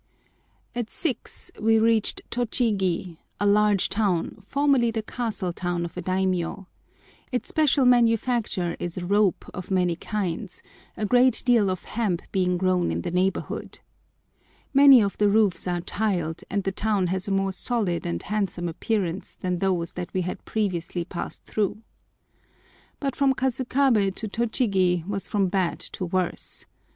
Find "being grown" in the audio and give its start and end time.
12.31-12.89